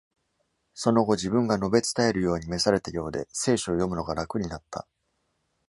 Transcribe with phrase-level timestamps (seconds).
[0.73, 4.87] 其の後、自分が宣べ伝えるように召されたようで，聖書を読むのが楽になった。